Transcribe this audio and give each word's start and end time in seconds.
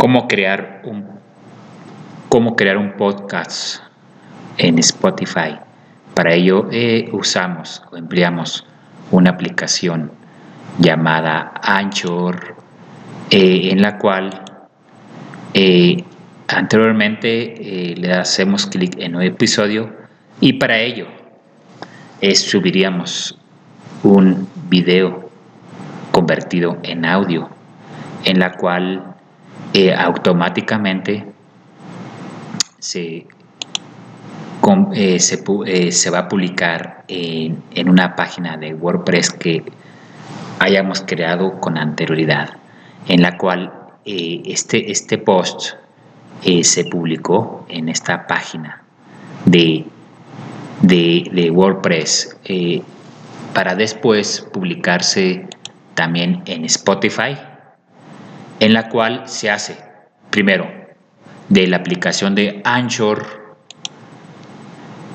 cómo 0.00 0.28
crear 0.28 0.80
un 0.84 1.04
cómo 2.30 2.56
crear 2.56 2.78
un 2.78 2.92
podcast 2.92 3.82
en 4.56 4.78
Spotify. 4.78 5.58
Para 6.14 6.32
ello 6.32 6.68
eh, 6.72 7.10
usamos 7.12 7.82
o 7.92 7.98
empleamos 7.98 8.64
una 9.10 9.28
aplicación 9.28 10.10
llamada 10.78 11.52
Anchor, 11.62 12.56
eh, 13.28 13.68
en 13.72 13.82
la 13.82 13.98
cual 13.98 14.42
eh, 15.52 16.02
anteriormente 16.48 17.94
le 17.94 18.12
hacemos 18.14 18.64
clic 18.64 18.94
en 18.98 19.16
un 19.16 19.22
episodio 19.22 19.92
y 20.40 20.54
para 20.54 20.78
ello 20.78 21.08
subiríamos 22.32 23.38
un 24.02 24.48
video 24.70 25.28
convertido 26.10 26.78
en 26.84 27.04
audio, 27.04 27.50
en 28.24 28.38
la 28.38 28.52
cual 28.52 29.09
automáticamente 29.96 31.26
se 32.78 33.26
eh, 34.92 35.18
eh, 35.66 35.92
se, 35.92 36.10
va 36.10 36.18
a 36.18 36.28
publicar 36.28 37.04
en, 37.08 37.88
una 37.88 38.14
página 38.14 38.56
de 38.56 38.74
WordPress 38.74 39.30
que 39.30 39.64
hayamos 40.58 41.00
creado 41.00 41.58
con 41.60 41.76
anterioridad, 41.76 42.50
en 43.08 43.22
la 43.22 43.36
cual 43.36 43.72
eh, 44.04 44.42
este, 44.44 44.92
este 44.92 45.18
post 45.18 45.74
se 46.62 46.84
publicó 46.84 47.66
en 47.68 47.88
esta 47.88 48.26
página 48.26 48.82
de, 49.44 49.84
de 50.80 51.50
WordPress 51.50 52.36
para 53.52 53.74
después 53.74 54.46
publicarse 54.52 55.46
también 55.94 56.42
en 56.46 56.64
Spotify, 56.64 57.36
en 58.60 58.74
la 58.74 58.88
cual 58.88 59.22
se 59.26 59.50
hace 59.50 59.76
primero 60.30 60.70
de 61.48 61.66
la 61.66 61.78
aplicación 61.78 62.34
de 62.34 62.60
Anchor 62.64 63.56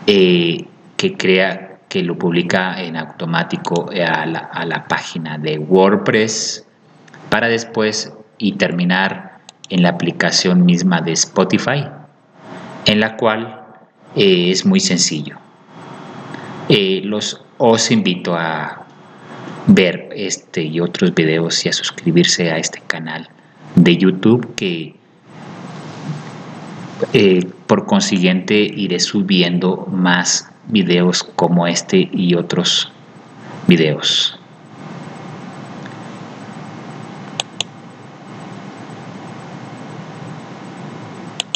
eh, 0.08 0.66
que 0.98 1.16
crea, 1.16 1.80
que 1.88 2.04
lo 2.04 2.18
publica 2.18 2.82
en 2.82 2.98
automático 2.98 3.90
a 3.90 4.26
la, 4.26 4.86
página 4.88 5.38
de 5.38 5.58
WordPress 5.58 6.66
para 7.30 7.48
después 7.48 8.12
y 8.38 8.54
terminar 8.54 9.40
en 9.70 9.84
la 9.84 9.90
aplicación 9.90 10.66
misma 10.66 11.02
de 11.02 11.14
Spotify, 11.14 11.88
en 12.86 13.00
la 13.00 13.16
cual 13.16 13.64
eh, 14.16 14.52
es 14.52 14.66
muy 14.66 14.80
sencillo. 14.80 15.38
Eh, 16.68 17.02
los, 17.04 17.42
os 17.58 17.92
invito 17.92 18.36
a 18.36 18.86
ver 19.68 20.10
este 20.16 20.64
y 20.64 20.80
otros 20.80 21.14
videos 21.14 21.66
y 21.66 21.70
a 21.70 21.74
suscribirse 21.74 22.52
a 22.52 22.58
este 22.58 22.82
canal 22.86 23.30
de 23.76 23.98
YouTube 23.98 24.56
que 24.56 24.96
eh, 27.14 27.46
por 27.68 27.86
consiguiente 27.86 28.56
iré 28.56 29.00
subiendo 29.00 29.88
más 29.92 30.50
videos 30.68 31.24
como 31.24 31.68
este 31.68 32.10
y 32.12 32.36
otros 32.36 32.92
videos. 33.68 34.40